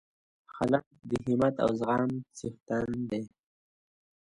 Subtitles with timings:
[0.55, 3.23] هلک د همت او زغم څښتن دی.